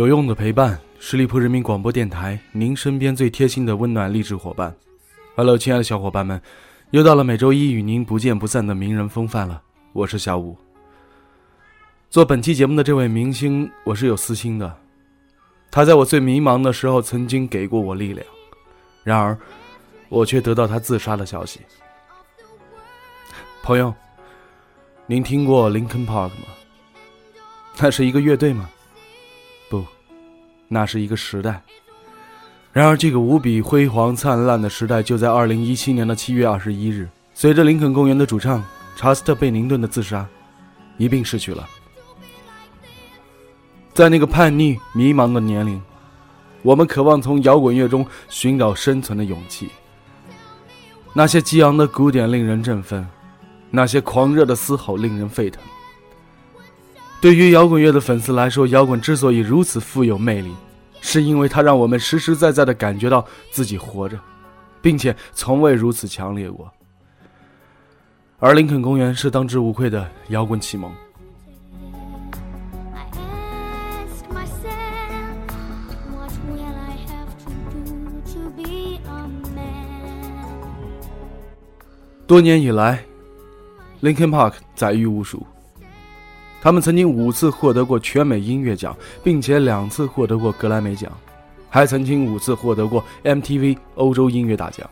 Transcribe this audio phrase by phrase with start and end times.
[0.00, 4.74] 有用的陪伴，十里铺人民广播电台，您身边最贴心的温暖励志伙伴。
[5.36, 6.40] Hello，亲爱的小伙伴们，
[6.90, 9.60] 又到了每周一与您不见不散的名人风范了。
[9.92, 10.56] 我是小五。
[12.08, 14.74] 做本期节目的这位明星，我是有私心的。
[15.70, 18.26] 他在我最迷茫的时候曾经给过我力量，
[19.04, 19.38] 然而
[20.08, 21.60] 我却得到他自杀的消息。
[23.62, 23.92] 朋友，
[25.06, 26.46] 您听过 Linkin Park 吗？
[27.78, 28.70] 那是一个乐队吗？
[30.72, 31.62] 那是一个时代。
[32.72, 40.24] 然而，这个无比辉煌灿烂的时代，就在二零一七年的七月二十一日，随着林肯公园的主唱查斯特·贝宁顿的自杀，
[40.96, 41.68] 一并逝去了。
[43.92, 45.82] 在那个叛逆、迷茫的年龄，
[46.62, 49.68] 我们渴望从摇滚乐中寻找生存的勇气。
[51.12, 53.04] 那些激昂的鼓点令人振奋，
[53.68, 55.60] 那些狂热的嘶吼令人沸腾。
[57.20, 60.54] 对于摇滚乐的粉丝来说，摇滚之所以如此富有魅力，
[61.02, 64.18] 是因为它让我们实实在在的感觉到自己活着，
[64.80, 66.70] 并且从未如此强烈过。
[68.38, 70.90] 而林肯公园是当之无愧的摇滚启蒙。
[82.26, 83.04] 多年以来
[84.00, 85.46] ，Linkin Park 载誉无数。
[86.62, 88.94] 他们曾经五次获得过全美音乐奖，
[89.24, 91.10] 并且两次获得过格莱美奖，
[91.70, 94.88] 还曾经五次获得过 MTV 欧洲音乐大奖。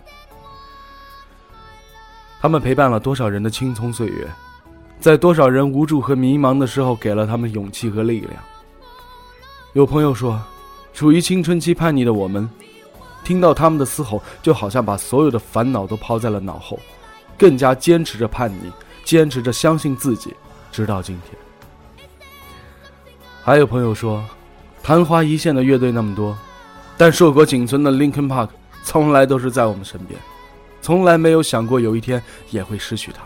[2.40, 4.26] 他们陪伴了多少人的青葱岁月，
[4.98, 8.32] 在多少人无助和迷茫的时候，给了他们勇气和力量。
[9.74, 10.40] 有朋友说，
[10.94, 12.48] 处于青春期叛逆的我们，
[13.24, 16.78] 听到他们的嘶吼，就好像把所有的烦恼都抛在了脑后，
[17.36, 18.72] 更加坚持着叛逆，
[19.04, 20.32] 坚持着相信自己，
[20.72, 21.47] 直到今天。
[23.48, 24.22] 还有朋友说，
[24.82, 26.36] 昙花一现的乐队那么多，
[26.98, 28.50] 但硕果仅存的 Linkin Park
[28.82, 30.20] 从来都是在我们身边，
[30.82, 33.22] 从来没有想过有一天也会失去他。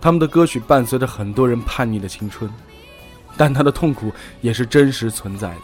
[0.00, 2.50] 他们的歌曲伴随着很多人叛逆的青春，
[3.36, 5.62] 但他的痛苦也是真实存在的。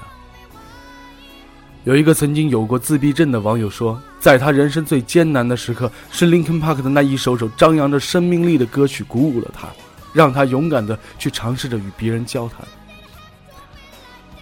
[1.83, 9.67] 有一个曾经有过自闭症的网友说，在他人生最艰难的时刻，是 Linkin Park 的那一首首张扬着生命力的歌曲鼓舞了他。
[10.13, 12.67] 让他勇敢的去尝试着与别人交谈。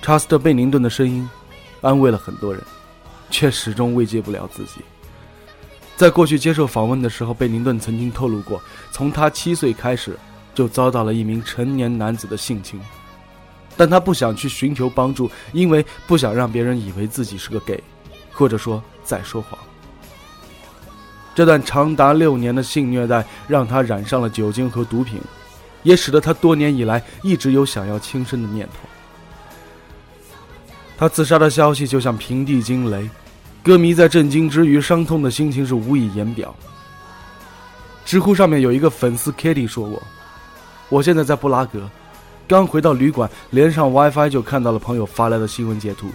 [0.02, 1.28] 查斯特·贝宁顿的声音
[1.80, 2.62] 安慰了很多人，
[3.30, 4.80] 却始终慰藉不了自己。
[5.96, 8.60] 在过去接受访问的时候，贝宁顿曾经透露过，
[8.90, 10.18] 从他七岁开始
[10.54, 12.80] 就遭到了一名成年男子的性侵，
[13.76, 17.82] 但他不想去寻求帮助，因为不想让别人以为自己是个 gay，
[18.32, 19.58] 或者说在说谎。
[21.34, 25.20] 这段长达六年的性虐待让他染上了酒精和毒品。
[25.82, 28.88] 也使得他多年以来一直有想要轻生的念头。
[30.98, 33.08] 他自杀的消息就像平地惊雷，
[33.62, 36.54] 歌迷在震惊之余，伤痛的心情是无以言表。
[38.04, 40.02] 知乎上面有一个粉丝 Kitty 说过
[40.90, 41.88] ：“我现在在布拉格，
[42.48, 46.10] 刚回到旅馆，连上 WiFi 就看到了朋友发来的新闻截图，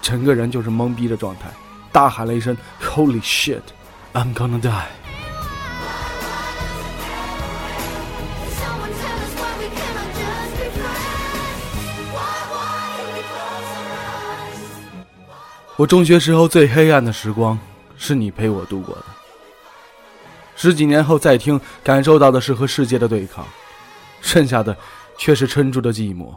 [0.00, 1.50] 整个人就是懵逼的状态，
[1.92, 3.60] 大喊了一声 ‘Holy shit,
[4.14, 4.86] I'm gonna die’。”
[15.76, 17.58] 我中学时候最黑暗的时光，
[17.96, 19.04] 是你陪我度过的。
[20.54, 23.46] 十几年后再听，感受到的是和世界的对抗，
[24.20, 24.76] 剩下的
[25.16, 26.34] 却是撑住的寂寞。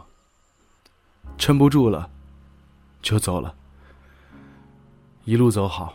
[1.36, 2.08] 撑不住了，
[3.02, 3.54] 就走了。
[5.24, 5.94] 一路走好。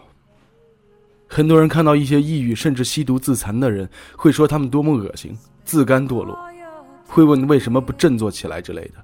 [1.28, 6.38] 很多人看到一些抑郁甚至吸毒自残的人，会说他们多么恶心、自甘堕落，
[7.08, 9.04] 会问为什么不振作起来之类的。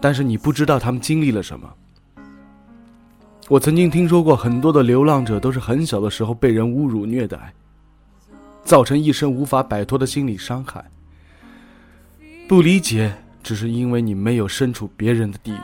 [0.00, 1.68] 但是你不知道他们经历了什么。
[3.48, 7.52] 我曾经听说过很多的流浪者都是很小的时候被人侮辱虐待，
[8.64, 10.82] 造成一生无法摆脱的心理伤害。
[12.48, 15.56] 不理解，只是因为你没有身处别人的地狱。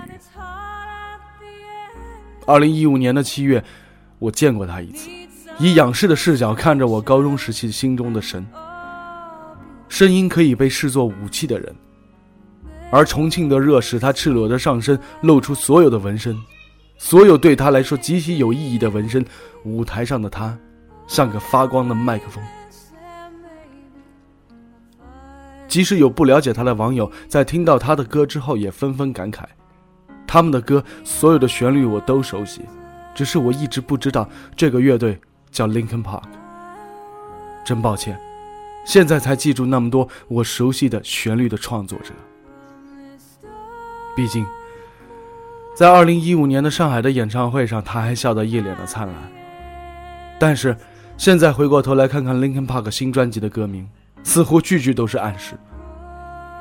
[2.46, 3.64] 二零一五年的七月，
[4.18, 5.08] 我见过他一次，
[5.58, 8.46] 以仰视的视角看着我高中时期心中的神。
[9.88, 11.74] 声音可以被视作武器的人。
[12.92, 16.36] 而重庆的热使他赤裸着上身，露出所有的纹身，
[17.02, 19.24] 所有对他来说极其有意义的纹身。
[19.64, 20.56] 舞台上的他，
[21.06, 22.44] 像个发光的麦克风。
[25.66, 29.44] 即使有不了解他的网友，在听到他的歌之后，也纷纷感慨：
[30.26, 32.60] 他们的歌所有的旋律我都熟悉，
[33.14, 35.18] 只是我一直不知道这个乐队
[35.50, 36.24] 叫 Linkin Park。
[37.64, 38.20] 真抱歉，
[38.84, 42.12] 现在才记住那么多我熟悉的旋律的创作者。
[44.14, 44.46] 毕竟，
[45.74, 49.16] 在二零一五年的上海的演唱会上，他还笑得一脸的灿烂。
[50.38, 50.76] 但是，
[51.16, 53.88] 现在回过头来看看 Linkin Park 新专辑的歌名。
[54.22, 55.54] 似乎句句都是暗示。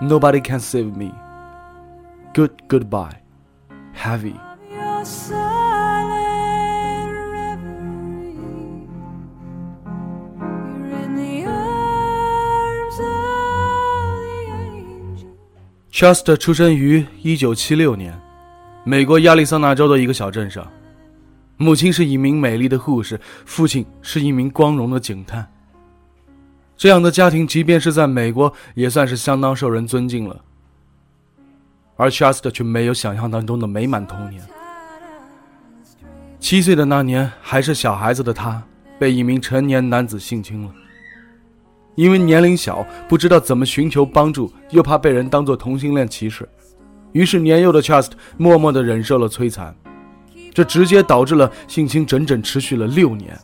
[0.02, 1.12] Nobody can save me.
[2.34, 3.18] Good goodbye.
[3.94, 4.36] Heavy.
[15.92, 18.18] Chester 出生于1976年，
[18.84, 20.66] 美国亚利桑那州的一个小镇上。
[21.58, 25.46] 母亲是一名美丽的护士，父亲是一名光荣的警探。
[26.78, 30.40] 这样的家庭，即便是在美国，也算是相当受人尊敬了。
[31.98, 34.42] 而 Chester 却没有想象当中的美满童年。
[36.40, 38.64] 七岁的那年，还是小孩子的他，
[38.98, 40.72] 被一名成年男子性侵了。
[41.96, 46.48] 因为年龄小，不知道怎么寻求帮助，又怕被人当作同性恋歧视，
[47.12, 49.76] 于是年幼的 chest 默默地忍受了摧残，
[50.54, 53.38] 这直接导致了性侵整整持续了六年。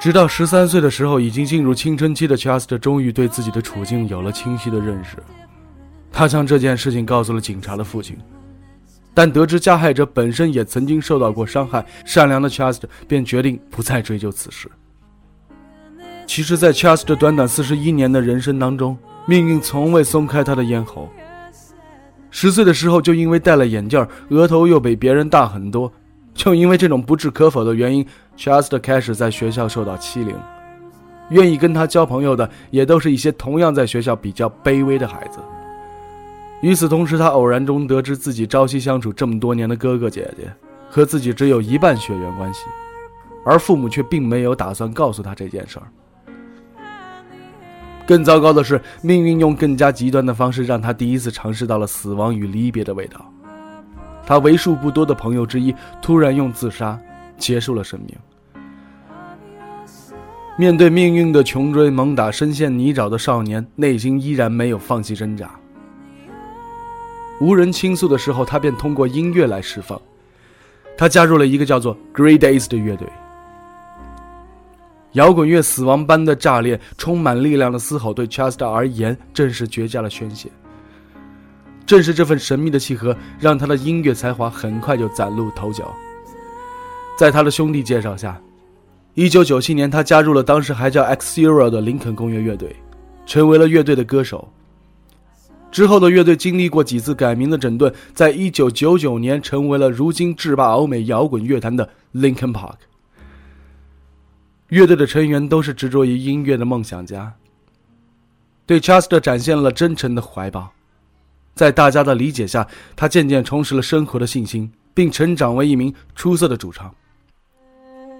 [0.00, 5.16] 直到十三岁的时候，已经进入青春期的 chest 终于对自己的处境有了清晰的认识。
[6.10, 8.18] 他将这件事情告诉了警察的父亲，
[9.14, 14.68] 但得知加害者本身也曾经受到过伤害，善良的 chest 便决定不再追究此事。
[16.26, 21.08] 其实，在 chest 短短四十一年的人生当中，命运从未松开他的咽喉。
[22.30, 25.92] 十岁的时候，就因为戴了眼镜，额头又比别人大很多。
[26.34, 28.04] 就因为这种不置可否的原因
[28.38, 30.34] ，Chester 开始在学校受到欺凌。
[31.28, 35.38] 愿意跟他交朋友的，也都是一些同样在学校比较卑微的孩子。
[36.62, 40.50] 与此同时，他偶然中得知自己朝夕相处这么多年的哥哥姐姐
[40.88, 42.64] 和自己只有一半血缘关系，
[43.44, 45.86] 而父母却并没有打算告诉他这件事儿。
[48.12, 53.24] 更糟糕的是，命运用更加极端的方式让他第一次尝试到了死亡与离别的味道。
[54.26, 57.00] 他为数不多的朋友之一突然用自杀
[57.38, 58.14] 结束了生命。
[60.58, 65.50] 面对命运的穷追猛打，深陷泥沼的少年内心依然没有放弃挣扎。
[67.40, 69.98] 无人倾诉的时候，他便通过音乐来释放。
[70.98, 73.08] 他加入了一个叫做 Grey Days 的乐队。
[75.12, 80.48] 摇滚乐死亡般的炸裂，充满力量的嘶吼，对 Chester 而言正是绝佳的宣泄。
[81.84, 85.94] 正是这份神秘的契合，让他的音乐才华很快就崭露头角。
[87.18, 88.40] 在他的兄弟介绍下
[89.16, 92.74] ，1997年他加入了当时还叫 X Zero 的林肯公园乐队，
[93.26, 94.48] 成为了乐队的歌手。
[95.70, 102.76] 之后的乐队经历过几次改名的整顿，在1999年成为了如今制霸欧美摇滚乐坛的 Linkin Park。
[104.72, 107.30] 乐队的成员都是执着于音乐的梦想家，
[108.64, 110.72] 对 Chester 展现了真诚的怀抱。
[111.54, 116.90] 在大家的理解下，他渐渐重拾了生活的信心，并成长为一名出色的主唱。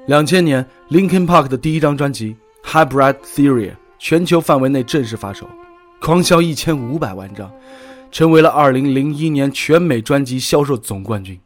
[0.08, 2.36] 两千年，Linkin Park 的第一张专辑
[2.70, 5.48] 《Hybrid Theory》全球范围内正式发售，
[6.02, 7.50] 狂销一千五百万张，
[8.10, 11.40] 成为了二零零一年全美专辑销售总冠军，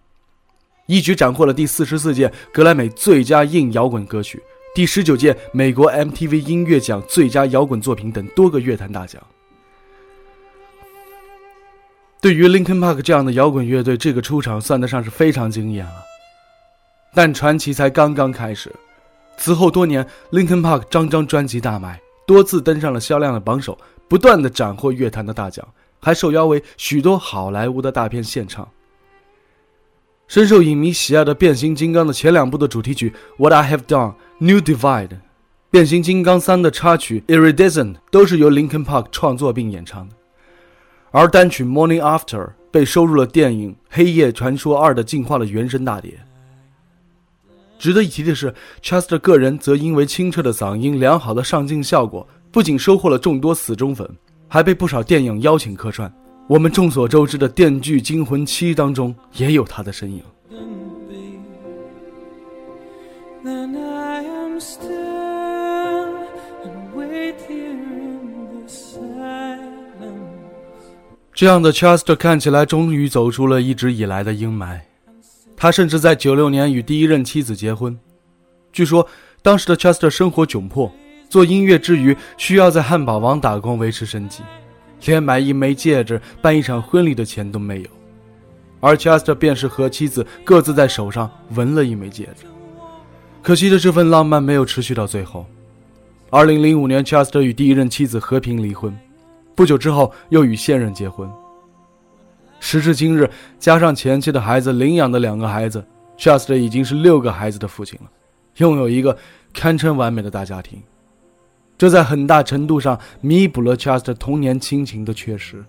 [0.87, 4.43] 一举斩获了第四十四届格莱美最佳硬摇滚歌曲、
[4.77, 9.23] 第十九届美国 MTV 音乐奖最佳摇滚作品等多个乐坛大奖。
[12.21, 16.05] 对于 Linkin Park 这样的摇滚乐队，这个出场算得上是非常惊艳了。
[17.15, 18.71] 但传奇才刚刚开始。
[19.39, 23.79] 此后多年，Linkin Park 张张专辑大卖，多次登上了销量的榜首，
[24.11, 25.67] 不断的斩获乐坛的大奖，
[26.01, 28.69] 还受邀为许多好莱坞的大片献唱。
[30.29, 35.09] 深受影迷喜爱的《变形金刚》的前两部的主题曲《What I Have Done》、《New Divide》、
[35.71, 40.17] 《变形金刚三》的插曲《Iridescent》都是由 Linkin Park 创作并演唱的。
[41.13, 46.19] 而单曲《Morning After》被收入了电影《黑夜传说二》的进化的原声大碟。
[47.79, 48.53] 值得一提的是
[48.83, 54.11] ，Chester 个人则因为清澈的嗓音、良好的上镜效果，不仅收获了众多死忠粉，
[54.49, 56.13] 还被不少电影邀请客串。
[56.49, 60.23] 我们众所周知的《电锯惊魂七》当中也有他的身影。
[71.35, 74.79] 这样的 Chester 看起来终于走出了一直以来的阴霾。
[75.57, 77.99] 他甚至在九六年与第一任妻子结婚。
[78.73, 79.07] 据说
[79.43, 80.91] 当时的 Chester 生活窘迫，
[81.29, 84.43] 做音乐之余需要在汉堡王打工维持生计。
[85.07, 87.89] 连买一枚戒指、办一场婚礼的钱都没有。
[88.81, 92.45] 而 Chester 便是和妻子各自在手上纹了一枚戒指。
[93.43, 95.47] 可惜的这份浪漫没有持续到最后。
[96.31, 98.95] 二零零五年，Chester 与第一任妻子和平离婚，
[99.55, 101.31] 不久之后又与现任结婚。
[102.59, 105.85] 时至今日，加上前妻的孩子领养的两个孩子
[106.19, 108.11] ，Chester 已经是六个孩子的父亲了，
[108.57, 109.17] 拥有一个
[109.55, 110.83] 堪称完美的大家庭。
[111.79, 115.63] 这在很大程度上弥补了 Chester 童年亲情的缺失，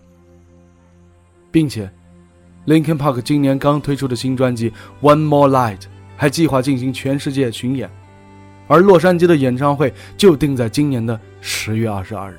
[1.52, 1.92] 并且
[2.66, 4.72] ，Linkin Park 今年刚推出的新专辑
[5.02, 5.80] 《One More Light》
[6.16, 7.90] 还计划进行全世界巡演，
[8.70, 12.38] 而洛杉矶的演唱会就定在今年的十月二十二日。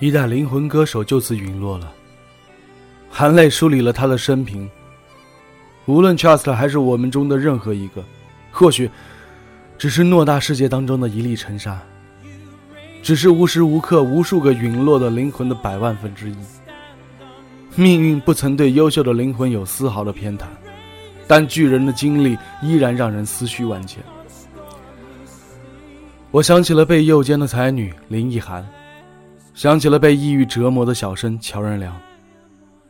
[0.00, 1.92] 一代灵魂歌手就此陨落了，
[3.16, 4.68] 含泪梳理了他的生平。
[5.86, 8.02] 无论 Charles 还是我们中的任何一个，
[8.50, 8.90] 或许
[9.78, 11.80] 只是偌大世界当中的一粒尘沙，
[13.04, 16.36] 只是无时无刻无数个陨落的灵魂的百万分之一。
[17.76, 20.46] 命运不曾对优秀的灵魂有丝毫的偏袒，
[21.28, 24.02] 但巨人的经历依然让人思绪万千。
[26.32, 28.66] 我想起了被诱奸的才女林奕涵。
[29.54, 31.94] 想起了被抑郁折磨的小生乔任梁，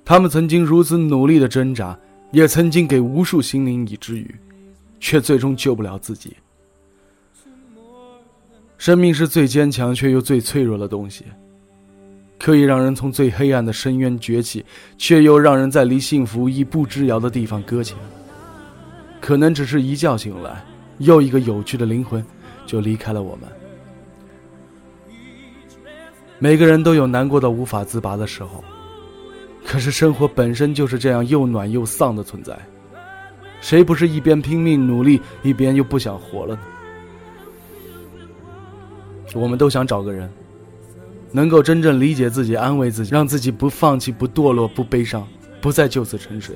[0.05, 1.99] 他们曾经如此努力的挣扎，
[2.31, 4.35] 也曾经给无数心灵以治愈，
[5.01, 6.37] 却最终救不了自己。
[8.77, 11.25] 生命是最坚强却又最脆弱的东西，
[12.39, 14.63] 可以让人从最黑暗的深渊崛起，
[14.99, 17.97] 却又让人在离幸福一步之遥的地方搁浅。
[19.23, 20.63] 可能只是一觉醒来，
[20.99, 22.23] 又一个有趣的灵魂
[22.67, 23.49] 就离开了我们。
[26.39, 28.63] 每个人都有难过到无法自拔的时候，
[29.65, 32.57] 可是生活本身就是这样又暖又丧的存在，
[33.61, 36.61] 谁不是一边拼命努力，一边又不想活了呢？
[39.35, 40.31] 我们都想找个人，
[41.33, 45.27] 能够真正理解自己、安慰自己，让自己不放弃、不堕落、不悲伤、
[45.61, 46.55] 不再就此沉睡。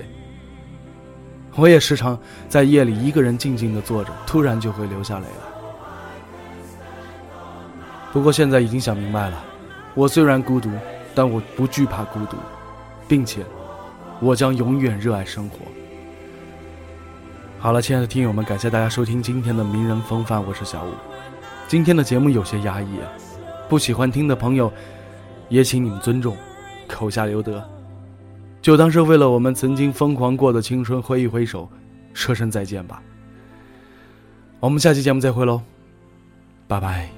[1.57, 2.17] 我也时常
[2.49, 5.49] 在夜里一个人静静的坐着，突然就会流下泪来。
[8.12, 9.45] 不过现在已经想明白了。
[9.95, 10.71] 我虽然孤独，
[11.17, 12.37] 但我不惧怕孤独，
[13.09, 13.45] 并且，
[14.21, 15.59] 我将永远热爱生活。
[17.59, 20.91] 好了，亲爱的听友们，感谢大家收听今天的名人风范，我是小五。
[21.67, 23.11] 今天的节目有些压抑啊，
[23.69, 24.73] 不喜欢听的朋友，
[25.49, 26.37] 也请你们尊重，
[26.87, 27.62] 口下留德，
[28.62, 31.69] 就当是为了我们曾经疯狂过的青春挥一挥手，
[32.15, 33.03] 说声再见吧。
[34.61, 35.61] 我们下期节目再会喽，
[36.67, 37.18] 拜拜。